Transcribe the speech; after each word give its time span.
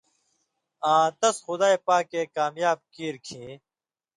آں 0.91 1.07
تس 1.19 1.35
خدائ 1.45 1.75
پاکے 1.87 2.21
کامیاب 2.37 2.79
کیریۡ 2.93 3.23
کھیں 3.25 3.51